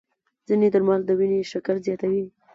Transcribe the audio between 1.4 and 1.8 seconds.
شکر